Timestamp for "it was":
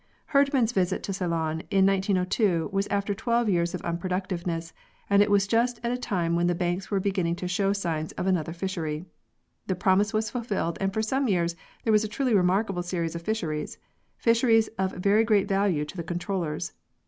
5.21-5.45